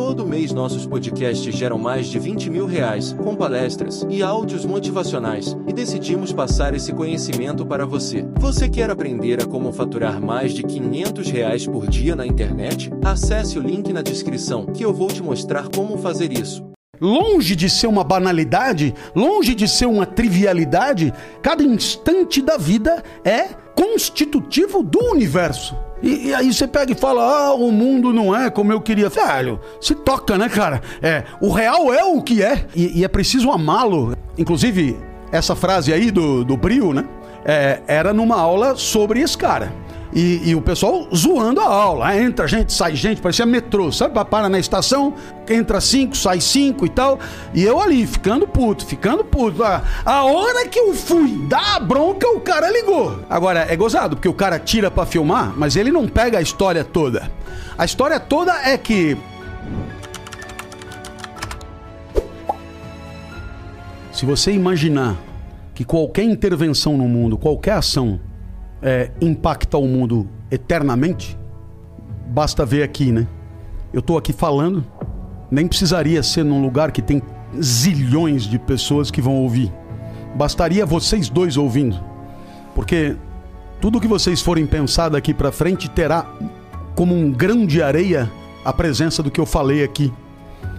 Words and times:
Todo 0.00 0.26
mês 0.26 0.50
nossos 0.50 0.86
podcasts 0.86 1.54
geram 1.54 1.76
mais 1.76 2.06
de 2.06 2.18
20 2.18 2.48
mil 2.48 2.64
reais, 2.64 3.12
com 3.22 3.36
palestras 3.36 4.04
e 4.08 4.22
áudios 4.22 4.64
motivacionais, 4.64 5.54
e 5.68 5.74
decidimos 5.74 6.32
passar 6.32 6.72
esse 6.72 6.90
conhecimento 6.90 7.66
para 7.66 7.84
você. 7.84 8.26
Você 8.38 8.66
quer 8.66 8.88
aprender 8.88 9.42
a 9.42 9.46
como 9.46 9.70
faturar 9.70 10.18
mais 10.18 10.54
de 10.54 10.62
500 10.62 11.30
reais 11.30 11.66
por 11.66 11.86
dia 11.86 12.16
na 12.16 12.26
internet? 12.26 12.90
Acesse 13.04 13.58
o 13.58 13.62
link 13.62 13.92
na 13.92 14.00
descrição 14.00 14.64
que 14.64 14.82
eu 14.82 14.90
vou 14.90 15.08
te 15.08 15.22
mostrar 15.22 15.68
como 15.68 15.98
fazer 15.98 16.32
isso. 16.32 16.64
Longe 16.98 17.54
de 17.54 17.68
ser 17.68 17.86
uma 17.86 18.02
banalidade, 18.02 18.94
longe 19.14 19.54
de 19.54 19.68
ser 19.68 19.84
uma 19.84 20.06
trivialidade, 20.06 21.12
cada 21.42 21.62
instante 21.62 22.40
da 22.40 22.56
vida 22.56 23.04
é 23.22 23.48
constitutivo 23.76 24.82
do 24.82 25.12
universo. 25.12 25.76
E, 26.02 26.28
e, 26.28 26.34
aí 26.34 26.52
você 26.52 26.66
pega 26.66 26.92
e 26.92 26.94
fala: 26.94 27.22
ah, 27.22 27.54
o 27.54 27.70
mundo 27.70 28.12
não 28.12 28.34
é 28.34 28.50
como 28.50 28.72
eu 28.72 28.80
queria. 28.80 29.08
Velho, 29.08 29.60
se 29.80 29.94
toca, 29.94 30.38
né, 30.38 30.48
cara? 30.48 30.80
É, 31.02 31.24
o 31.40 31.50
real 31.50 31.92
é 31.92 32.04
o 32.04 32.22
que 32.22 32.42
é. 32.42 32.66
E, 32.74 33.00
e 33.00 33.04
é 33.04 33.08
preciso 33.08 33.50
amá-lo. 33.50 34.16
Inclusive, 34.38 34.98
essa 35.30 35.54
frase 35.54 35.92
aí 35.92 36.10
do, 36.10 36.44
do 36.44 36.56
Brio, 36.56 36.92
né? 36.92 37.04
É, 37.44 37.80
era 37.86 38.12
numa 38.12 38.36
aula 38.36 38.76
sobre 38.76 39.20
esse 39.20 39.36
cara. 39.36 39.72
E, 40.12 40.50
e, 40.50 40.54
o 40.56 40.60
pessoal 40.60 41.06
zoando 41.14 41.60
a 41.60 41.66
aula. 41.66 42.16
Entra 42.16 42.48
gente, 42.48 42.72
sai 42.72 42.96
gente, 42.96 43.20
parecia 43.20 43.46
metrô, 43.46 43.92
sabe? 43.92 44.12
Para 44.24 44.48
na 44.48 44.58
estação, 44.58 45.14
entra 45.48 45.80
cinco, 45.80 46.16
sai 46.16 46.40
cinco 46.40 46.84
e 46.84 46.88
tal. 46.88 47.18
E 47.54 47.62
eu 47.62 47.80
ali, 47.80 48.06
ficando 48.06 48.46
puto, 48.46 48.84
ficando 48.84 49.24
puto. 49.24 49.62
A, 49.62 49.82
a 50.04 50.24
hora 50.24 50.66
que 50.66 50.78
eu 50.78 50.92
fui 50.94 51.46
dar 51.48 51.76
a 51.76 51.80
bronca, 51.80 52.28
o 52.28 52.40
cara 52.40 52.70
ligou. 52.70 53.20
Agora, 53.30 53.66
é 53.68 53.76
gozado, 53.76 54.16
porque 54.16 54.28
o 54.28 54.34
cara 54.34 54.58
tira 54.58 54.90
para 54.90 55.06
filmar, 55.06 55.54
mas 55.56 55.76
ele 55.76 55.92
não 55.92 56.08
pega 56.08 56.38
a 56.38 56.42
história 56.42 56.82
toda. 56.82 57.30
A 57.78 57.84
história 57.84 58.18
toda 58.18 58.52
é 58.68 58.76
que. 58.76 59.16
Se 64.12 64.26
você 64.26 64.52
imaginar 64.52 65.16
que 65.72 65.84
qualquer 65.84 66.24
intervenção 66.24 66.98
no 66.98 67.08
mundo, 67.08 67.38
qualquer 67.38 67.72
ação, 67.72 68.20
é, 68.82 69.10
impacta 69.20 69.76
o 69.76 69.86
mundo 69.86 70.28
eternamente, 70.50 71.38
basta 72.26 72.64
ver 72.64 72.82
aqui, 72.82 73.12
né? 73.12 73.26
Eu 73.92 74.00
estou 74.00 74.16
aqui 74.16 74.32
falando, 74.32 74.84
nem 75.50 75.66
precisaria 75.66 76.22
ser 76.22 76.44
num 76.44 76.62
lugar 76.62 76.92
que 76.92 77.02
tem 77.02 77.22
zilhões 77.60 78.44
de 78.44 78.58
pessoas 78.58 79.10
que 79.10 79.20
vão 79.20 79.34
ouvir. 79.34 79.72
Bastaria 80.34 80.86
vocês 80.86 81.28
dois 81.28 81.56
ouvindo. 81.56 81.98
Porque 82.74 83.16
tudo 83.80 84.00
que 84.00 84.06
vocês 84.06 84.40
forem 84.40 84.66
pensar 84.66 85.08
daqui 85.08 85.34
para 85.34 85.50
frente 85.50 85.90
terá 85.90 86.26
como 86.94 87.14
um 87.14 87.32
grão 87.32 87.66
de 87.66 87.82
areia 87.82 88.30
a 88.64 88.72
presença 88.72 89.22
do 89.22 89.30
que 89.30 89.40
eu 89.40 89.46
falei 89.46 89.82
aqui. 89.82 90.12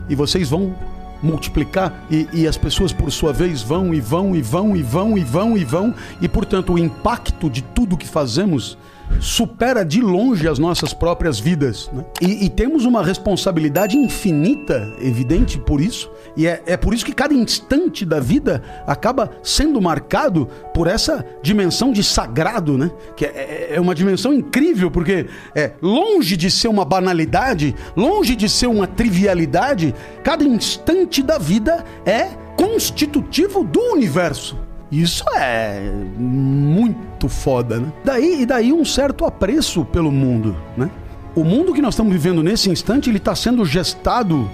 E 0.07 0.15
vocês 0.15 0.49
vão 0.49 0.73
multiplicar 1.21 2.05
e, 2.09 2.27
e, 2.33 2.47
as 2.47 2.57
pessoas 2.57 2.91
por 2.91 3.11
sua 3.11 3.31
vez 3.31 3.61
vão 3.61 3.93
e 3.93 4.01
vão 4.01 4.35
e 4.35 4.41
vão 4.41 4.75
e 4.75 4.81
vão 4.81 5.17
e 5.17 5.23
vão 5.23 5.57
e 5.57 5.63
vão. 5.63 5.93
E 6.21 6.27
portanto 6.27 6.73
o 6.73 6.79
impacto 6.79 7.49
de 7.49 7.61
tudo 7.61 7.97
que 7.97 8.07
fazemos 8.07 8.77
supera 9.19 9.83
de 9.83 10.01
longe 10.01 10.47
as 10.47 10.59
nossas 10.59 10.93
próprias 10.93 11.39
vidas. 11.39 11.89
Né? 11.93 12.05
E, 12.21 12.45
e, 12.45 12.49
temos 12.49 12.85
uma 12.85 13.03
responsabilidade 13.03 13.97
infinita, 13.97 14.93
evidente 14.99 15.59
por 15.59 15.81
isso, 15.81 16.11
e 16.35 16.47
é, 16.47 16.61
é 16.65 16.77
por 16.77 16.93
isso 16.93 17.05
que 17.05 17.13
cada 17.13 17.33
instante 17.33 18.05
da 18.05 18.19
vida 18.19 18.63
acaba 18.87 19.29
sendo 19.43 19.81
marcado 19.81 20.47
por 20.73 20.87
essa 20.87 21.25
dimensão 21.41 21.91
de 21.91 22.03
sagrado, 22.03 22.77
né? 22.77 22.91
que 23.15 23.25
é, 23.25 23.29
é, 23.29 23.75
é 23.75 23.81
uma 23.81 23.95
dimensão 23.95 24.33
incrível, 24.33 24.89
porque 24.89 25.27
é 25.55 25.73
longe 25.81 26.37
de 26.37 26.49
ser 26.49 26.67
uma 26.67 26.85
banalidade, 26.85 27.75
longe 27.95 28.35
de 28.35 28.47
ser 28.47 28.67
uma 28.67 28.87
trivialidade, 28.87 29.93
cada 30.23 30.43
instante 30.43 31.21
da 31.21 31.37
vida 31.37 31.83
é 32.05 32.29
constitutivo 32.55 33.63
do 33.63 33.79
universo. 33.93 34.57
Isso 34.91 35.23
é 35.37 35.89
muito 36.17 37.29
foda, 37.29 37.79
né? 37.79 37.91
Daí, 38.03 38.41
e 38.41 38.45
daí 38.45 38.73
um 38.73 38.83
certo 38.83 39.25
apreço 39.25 39.85
pelo 39.85 40.11
mundo, 40.11 40.55
né? 40.75 40.89
O 41.33 41.45
mundo 41.45 41.73
que 41.73 41.81
nós 41.81 41.93
estamos 41.93 42.11
vivendo 42.11 42.43
nesse 42.43 42.69
instante, 42.69 43.09
ele 43.09 43.17
está 43.17 43.33
sendo 43.33 43.63
gestado 43.63 44.49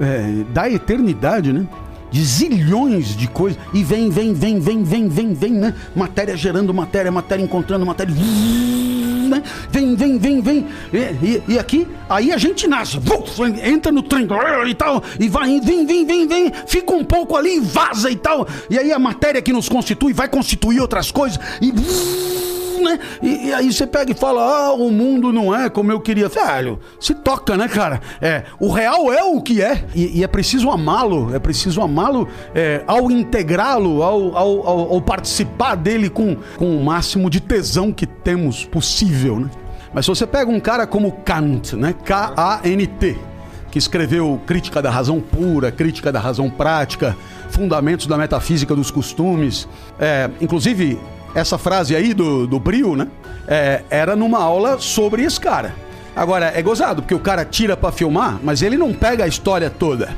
é, 0.00 0.44
da 0.52 0.68
eternidade, 0.68 1.52
né? 1.52 1.66
De 2.10 2.24
zilhões 2.24 3.16
de 3.16 3.28
coisas. 3.28 3.60
E 3.72 3.84
vem, 3.84 4.10
vem, 4.10 4.34
vem, 4.34 4.58
vem, 4.58 4.82
vem, 4.82 5.08
vem, 5.08 5.34
vem, 5.34 5.52
né? 5.52 5.72
Matéria 5.94 6.36
gerando 6.36 6.74
matéria, 6.74 7.12
matéria 7.12 7.44
encontrando 7.44 7.86
matéria 7.86 8.12
né? 9.26 9.42
Vem, 9.70 9.94
vem, 9.94 10.18
vem, 10.18 10.40
vem. 10.40 10.66
E, 10.92 10.98
e, 10.98 11.42
e 11.48 11.58
aqui, 11.58 11.86
aí 12.08 12.32
a 12.32 12.38
gente 12.38 12.66
nasce, 12.66 12.98
entra 13.62 13.92
no 13.92 14.02
trem 14.02 14.26
e 14.68 14.74
tal, 14.74 15.02
e 15.18 15.28
vai, 15.28 15.60
vem, 15.60 15.86
vem, 15.86 16.06
vem, 16.06 16.26
vem, 16.26 16.52
fica 16.66 16.94
um 16.94 17.04
pouco 17.04 17.36
ali, 17.36 17.60
vaza 17.60 18.10
e 18.10 18.16
tal. 18.16 18.46
E 18.68 18.78
aí 18.78 18.92
a 18.92 18.98
matéria 18.98 19.42
que 19.42 19.52
nos 19.52 19.68
constitui 19.68 20.12
vai 20.12 20.28
constituir 20.28 20.80
outras 20.80 21.10
coisas 21.10 21.38
e 21.60 21.72
né? 22.80 22.98
E, 23.22 23.48
e, 23.48 23.52
aí 23.52 23.72
você 23.72 23.86
pega 23.86 24.12
e 24.12 24.14
fala: 24.14 24.42
ah, 24.42 24.72
o 24.72 24.90
mundo 24.90 25.32
não 25.32 25.54
é 25.54 25.68
como 25.68 25.90
eu 25.92 26.00
queria. 26.00 26.28
Velho, 26.28 26.78
se 27.00 27.14
toca, 27.14 27.56
né, 27.56 27.68
cara? 27.68 28.00
É, 28.20 28.44
o 28.58 28.70
real 28.70 29.12
é 29.12 29.22
o 29.22 29.40
que 29.40 29.62
é. 29.62 29.84
E, 29.94 30.18
e 30.18 30.24
é 30.24 30.26
preciso 30.26 30.70
amá-lo, 30.70 31.34
é 31.34 31.38
preciso 31.38 31.80
amá-lo 31.80 32.28
é, 32.54 32.82
ao 32.86 33.10
integrá-lo, 33.10 34.02
ao, 34.02 34.36
ao, 34.36 34.68
ao, 34.68 34.92
ao, 34.94 35.02
participar 35.02 35.74
dele 35.74 36.10
com, 36.10 36.36
com 36.56 36.76
o 36.76 36.84
máximo 36.84 37.30
de 37.30 37.40
tesão 37.40 37.92
que 37.92 38.06
temos 38.06 38.64
possível, 38.64 39.40
né? 39.40 39.50
Mas 39.92 40.04
se 40.04 40.08
você 40.10 40.26
pega 40.26 40.50
um 40.50 40.60
cara 40.60 40.86
como 40.86 41.10
Kant, 41.10 41.74
né? 41.74 41.94
K-A-N-T, 42.04 43.16
que 43.70 43.78
escreveu 43.78 44.40
Crítica 44.46 44.82
da 44.82 44.90
Razão 44.90 45.20
Pura, 45.20 45.70
Crítica 45.70 46.12
da 46.12 46.20
Razão 46.20 46.50
Prática, 46.50 47.16
Fundamentos 47.50 48.06
da 48.06 48.16
Metafísica 48.16 48.74
dos 48.74 48.90
Costumes, 48.90 49.68
é, 49.98 50.30
inclusive 50.40 50.98
essa 51.36 51.58
frase 51.58 51.94
aí 51.94 52.14
do, 52.14 52.46
do 52.46 52.58
Brio, 52.58 52.96
né? 52.96 53.08
É, 53.46 53.82
era 53.90 54.16
numa 54.16 54.38
aula 54.38 54.78
sobre 54.78 55.22
esse 55.22 55.38
cara. 55.38 55.74
Agora, 56.16 56.50
é 56.54 56.62
gozado, 56.62 57.02
porque 57.02 57.14
o 57.14 57.20
cara 57.20 57.44
tira 57.44 57.76
para 57.76 57.92
filmar, 57.92 58.40
mas 58.42 58.62
ele 58.62 58.78
não 58.78 58.94
pega 58.94 59.24
a 59.24 59.28
história 59.28 59.68
toda. 59.68 60.08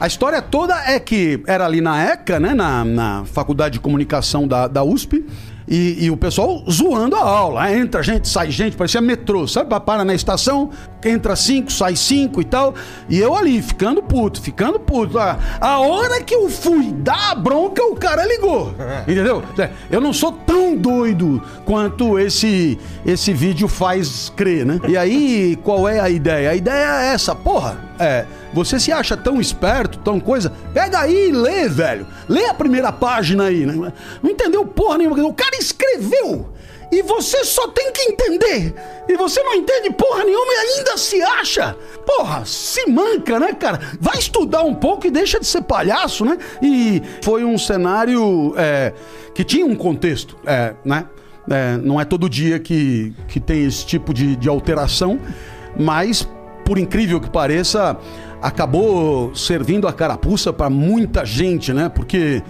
A 0.00 0.06
história 0.06 0.40
toda 0.40 0.74
é 0.90 0.98
que 0.98 1.42
era 1.46 1.66
ali 1.66 1.82
na 1.82 2.02
ECA, 2.02 2.40
né? 2.40 2.54
Na, 2.54 2.84
na 2.84 3.24
Faculdade 3.26 3.74
de 3.74 3.80
Comunicação 3.80 4.48
da, 4.48 4.66
da 4.66 4.82
USP. 4.82 5.24
E, 5.68 6.04
e, 6.04 6.10
o 6.10 6.16
pessoal 6.16 6.64
zoando 6.70 7.16
a 7.16 7.22
aula. 7.22 7.72
Entra 7.72 8.02
gente, 8.02 8.28
sai 8.28 8.50
gente, 8.50 8.76
parecia 8.76 9.00
metrô, 9.00 9.46
sabe? 9.46 9.78
Para 9.80 10.04
na 10.04 10.14
estação, 10.14 10.70
entra 11.04 11.36
cinco, 11.36 11.72
sai 11.72 11.96
cinco 11.96 12.40
e 12.40 12.44
tal. 12.44 12.74
E 13.08 13.18
eu 13.18 13.34
ali, 13.34 13.62
ficando 13.62 14.02
puto, 14.02 14.42
ficando 14.42 14.80
puto. 14.80 15.18
A, 15.18 15.38
a 15.60 15.78
hora 15.78 16.22
que 16.22 16.34
eu 16.34 16.50
fui 16.50 16.92
dar 16.92 17.30
a 17.30 17.34
bronca, 17.34 17.82
o 17.84 17.94
cara 17.94 18.26
ligou. 18.26 18.74
Entendeu? 19.06 19.42
É, 19.58 19.70
eu 19.90 20.00
não 20.00 20.12
sou 20.12 20.32
tão 20.32 20.51
doido 20.76 21.42
quanto 21.64 22.18
esse, 22.18 22.78
esse 23.04 23.32
vídeo 23.32 23.68
faz 23.68 24.32
crer, 24.36 24.64
né? 24.66 24.80
E 24.88 24.96
aí, 24.96 25.58
qual 25.62 25.88
é 25.88 26.00
a 26.00 26.08
ideia? 26.08 26.50
A 26.50 26.54
ideia 26.54 27.02
é 27.02 27.14
essa, 27.14 27.34
porra. 27.34 27.92
É, 27.98 28.26
você 28.52 28.78
se 28.78 28.92
acha 28.92 29.16
tão 29.16 29.40
esperto, 29.40 29.98
tão 29.98 30.20
coisa? 30.20 30.52
Pega 30.74 31.00
aí 31.00 31.28
e 31.28 31.32
lê, 31.32 31.68
velho. 31.68 32.06
Lê 32.28 32.46
a 32.46 32.54
primeira 32.54 32.92
página 32.92 33.44
aí. 33.44 33.64
Né? 33.64 33.92
Não 34.22 34.30
entendeu 34.30 34.66
porra 34.66 34.98
nenhuma. 34.98 35.22
O 35.24 35.34
cara 35.34 35.56
escreveu. 35.56 36.51
E 36.92 37.00
você 37.00 37.42
só 37.42 37.68
tem 37.68 37.90
que 37.90 38.02
entender. 38.02 38.74
E 39.08 39.16
você 39.16 39.42
não 39.42 39.54
entende 39.54 39.90
porra 39.94 40.24
nenhuma 40.24 40.52
e 40.52 40.76
ainda 40.76 40.96
se 40.98 41.22
acha. 41.22 41.74
Porra, 42.06 42.44
se 42.44 42.86
manca, 42.86 43.40
né, 43.40 43.54
cara? 43.54 43.80
Vai 43.98 44.18
estudar 44.18 44.62
um 44.62 44.74
pouco 44.74 45.06
e 45.06 45.10
deixa 45.10 45.40
de 45.40 45.46
ser 45.46 45.62
palhaço, 45.62 46.22
né? 46.22 46.36
E 46.60 47.02
foi 47.22 47.44
um 47.44 47.56
cenário 47.56 48.54
é, 48.58 48.92
que 49.34 49.42
tinha 49.42 49.64
um 49.64 49.74
contexto, 49.74 50.36
é, 50.44 50.74
né? 50.84 51.06
É, 51.50 51.78
não 51.78 51.98
é 51.98 52.04
todo 52.04 52.28
dia 52.28 52.58
que, 52.58 53.12
que 53.26 53.40
tem 53.40 53.64
esse 53.64 53.84
tipo 53.86 54.12
de, 54.12 54.36
de 54.36 54.48
alteração, 54.48 55.18
mas 55.76 56.28
por 56.64 56.78
incrível 56.78 57.20
que 57.20 57.28
pareça, 57.28 57.96
acabou 58.40 59.34
servindo 59.34 59.86
a 59.86 59.92
carapuça 59.92 60.52
para 60.52 60.68
muita 60.68 61.24
gente, 61.24 61.72
né? 61.72 61.88
Porque 61.88 62.42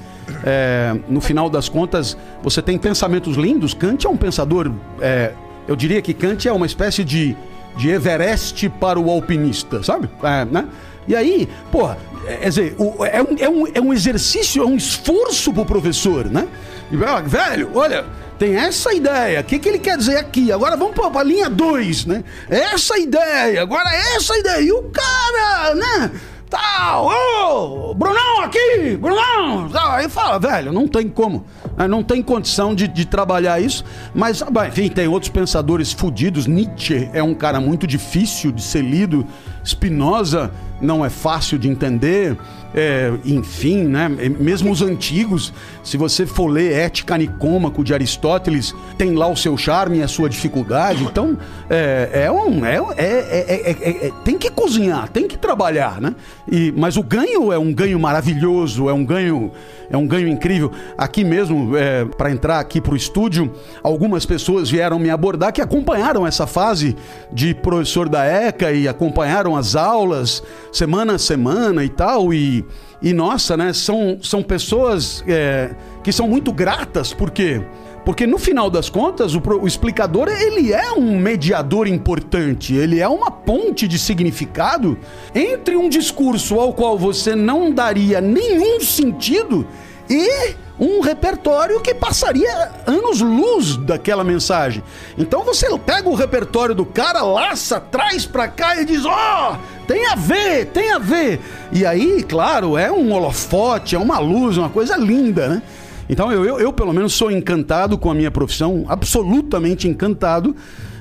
é, 0.45 0.97
no 1.09 1.21
final 1.21 1.51
das 1.51 1.69
contas 1.69 2.17
você 2.43 2.63
tem 2.63 2.79
pensamentos 2.79 3.37
lindos. 3.37 3.75
Kant 3.75 4.07
é 4.07 4.11
um 4.11 4.17
pensador, 4.17 4.73
é, 5.01 5.33
eu 5.69 5.77
diria 5.77 6.01
que 6.01 6.15
Kant 6.15 6.49
é 6.49 6.53
uma 6.53 6.67
espécie 6.67 7.05
de, 7.05 7.37
de 7.77 7.91
Everest 7.91 8.69
para 8.69 8.99
o 8.99 9.11
alpinista, 9.11 9.83
sabe? 9.83 10.09
É, 10.23 10.45
né? 10.45 10.67
E 11.07 11.17
aí, 11.17 11.49
porra, 11.71 11.99
é, 12.27 12.49
dizer, 12.49 12.77
é 12.79 13.23
um, 13.23 13.37
é, 13.39 13.49
um, 13.49 13.67
é 13.75 13.81
um 13.81 13.93
exercício, 13.93 14.63
é 14.63 14.67
um 14.67 14.77
esforço 14.77 15.53
pro 15.53 15.65
professor, 15.65 16.27
né? 16.27 16.49
E, 16.91 16.97
velho, 16.97 17.71
olha, 17.75 18.05
tem 18.43 18.57
essa 18.57 18.93
ideia. 18.93 19.41
O 19.41 19.45
que, 19.45 19.57
que 19.57 19.69
ele 19.69 19.79
quer 19.79 19.97
dizer 19.97 20.17
aqui? 20.17 20.51
Agora 20.51 20.77
vamos 20.77 20.97
para 20.97 21.21
a 21.21 21.23
linha 21.23 21.49
2, 21.49 22.07
né? 22.07 22.25
Essa 22.51 22.99
ideia, 22.99 23.63
agora 23.63 23.89
essa 24.17 24.37
ideia. 24.37 24.61
E 24.61 24.73
o 24.73 24.83
cara, 24.91 25.77
né? 25.77 26.11
Tal, 26.51 27.07
ô, 27.07 27.95
Brunão 27.95 28.41
aqui, 28.43 28.99
Brunão. 29.01 29.71
Aí 29.93 30.09
fala, 30.09 30.41
velho, 30.41 30.73
não 30.73 30.89
tem 30.89 31.09
como. 31.09 31.47
né? 31.77 31.87
Não 31.87 32.03
tem 32.03 32.21
condição 32.21 32.75
de, 32.75 32.89
de 32.89 33.05
trabalhar 33.05 33.61
isso. 33.61 33.85
Mas, 34.13 34.43
ah, 34.43 34.67
enfim, 34.67 34.89
tem 34.89 35.07
outros 35.07 35.31
pensadores 35.31 35.93
fudidos. 35.93 36.49
Nietzsche 36.49 37.09
é 37.13 37.23
um 37.23 37.35
cara 37.35 37.61
muito 37.61 37.87
difícil 37.87 38.51
de 38.51 38.61
ser 38.63 38.83
lido. 38.83 39.25
Spinoza 39.65 40.51
não 40.83 41.05
é 41.05 41.09
fácil 41.09 41.59
de 41.59 41.69
entender. 41.69 42.37
É, 42.75 43.13
enfim, 43.23 43.85
né? 43.85 44.09
Mesmo 44.09 44.71
os 44.73 44.81
antigos, 44.81 45.53
se 45.85 45.99
você 45.99 46.25
for 46.25 46.47
ler 46.47 46.73
Ética 46.73 47.19
Nicômaco 47.19 47.85
de 47.85 47.93
Aristóteles, 47.93 48.75
tem 48.97 49.13
lá 49.15 49.29
o 49.29 49.37
seu 49.37 49.59
charme 49.59 49.99
e 49.99 50.03
a 50.03 50.09
sua 50.09 50.27
dificuldade. 50.27 51.05
Então, 51.05 51.37
é, 51.69 52.23
é 52.25 52.33
um. 52.33 52.65
É, 52.65 52.77
é, 52.97 53.05
é- 53.07 53.71
é- 53.71 54.07
é- 54.07 54.13
tem 54.25 54.39
que 54.39 54.51
cozinhar, 54.51 55.09
tem 55.11 55.29
que 55.29 55.37
trabalhar, 55.37 56.01
né? 56.01 56.15
E, 56.51 56.73
mas 56.75 56.97
o 56.97 57.03
ganho 57.03 57.53
é 57.53 57.59
um 57.59 57.75
ganho 57.75 58.01
maravilhoso, 58.01 58.89
é 58.89 58.93
um 58.95 59.05
ganho, 59.05 59.53
é 59.91 59.97
um 59.99 60.07
ganho 60.07 60.27
incrível. 60.27 60.73
Aqui 60.97 61.25
mesmo, 61.25 61.77
é, 61.77 62.07
para 62.07 62.31
entrar 62.31 62.59
aqui 62.59 62.81
pro 62.81 62.97
estúdio, 62.97 63.53
algumas 63.83 64.25
pessoas 64.25 64.71
vieram 64.71 64.99
me 64.99 65.11
abordar 65.11 65.53
que 65.53 65.61
acompanharam 65.61 66.27
essa 66.27 66.47
fase 66.47 66.97
de 67.31 67.53
professor 67.53 68.09
da 68.09 68.25
ECA 68.25 68.73
e 68.73 68.89
acompanharam 68.89 69.55
as 69.55 69.77
aulas 69.77 70.43
semana 70.73 71.15
a 71.15 71.19
semana 71.19 71.85
e 71.85 71.89
tal. 71.89 72.33
E, 72.33 72.65
e 73.01 73.13
nossa, 73.13 73.57
né? 73.57 73.73
São, 73.73 74.19
são 74.23 74.43
pessoas 74.43 75.23
é, 75.29 75.75
que 76.03 76.11
são 76.11 76.27
muito 76.27 76.53
gratas, 76.53 77.13
por 77.13 77.31
quê? 77.31 77.63
Porque 78.05 78.27
no 78.27 78.39
final 78.39 78.69
das 78.69 78.89
contas, 78.89 79.35
o, 79.35 79.43
o 79.61 79.67
explicador 79.67 80.29
ele 80.29 80.73
é 80.73 80.93
um 80.93 81.19
mediador 81.19 81.87
importante, 81.87 82.75
ele 82.75 82.99
é 82.99 83.09
uma 83.09 83.31
ponte 83.31 83.87
de 83.87 83.99
significado 83.99 84.99
entre 85.35 85.77
um 85.77 85.89
discurso 85.89 86.59
ao 86.59 86.73
qual 86.73 86.99
você 86.99 87.37
não 87.37 87.71
daria 87.71 88.21
nenhum 88.21 88.81
sentido 88.81 89.67
e 90.11 90.55
um 90.81 91.01
repertório 91.01 91.81
que 91.81 91.95
passaria 91.95 92.73
anos-luz 92.87 93.77
daquela 93.77 94.25
mensagem. 94.25 94.83
Então 95.17 95.45
você 95.45 95.67
pega 95.79 96.09
o 96.09 96.15
repertório 96.15 96.75
do 96.75 96.85
cara, 96.85 97.23
laça, 97.23 97.79
traz 97.79 98.27
pra 98.27 98.49
cá 98.49 98.81
e 98.81 98.85
diz: 98.85 99.05
Ó, 99.05 99.57
tem 99.87 100.07
a 100.07 100.15
ver, 100.15 100.67
tem 100.67 100.93
a 100.93 100.99
ver. 100.99 101.41
E 101.73 101.85
aí, 101.85 102.23
claro, 102.23 102.77
é 102.77 102.91
um 102.91 103.13
holofote, 103.13 103.95
é 103.95 103.99
uma 103.99 104.19
luz, 104.19 104.57
uma 104.57 104.69
coisa 104.69 104.97
linda, 104.97 105.49
né? 105.49 105.63
Então 106.09 106.31
eu, 106.31 106.45
eu, 106.45 106.59
eu, 106.59 106.73
pelo 106.73 106.93
menos, 106.93 107.15
sou 107.15 107.31
encantado 107.31 107.97
com 107.97 108.11
a 108.11 108.15
minha 108.15 108.31
profissão, 108.31 108.85
absolutamente 108.89 109.89
encantado. 109.89 110.55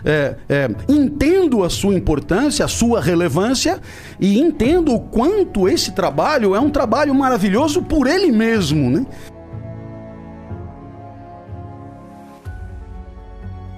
É, 0.03 0.35
é, 0.49 0.69
entendo 0.89 1.63
a 1.63 1.69
sua 1.69 1.93
importância, 1.93 2.65
a 2.65 2.67
sua 2.67 2.99
relevância 2.99 3.79
e 4.19 4.39
entendo 4.39 4.95
o 4.95 4.99
quanto 4.99 5.69
esse 5.69 5.91
trabalho 5.91 6.55
é 6.55 6.59
um 6.59 6.71
trabalho 6.71 7.13
maravilhoso 7.13 7.83
por 7.83 8.07
ele 8.07 8.31
mesmo, 8.31 8.89
né? 8.89 9.05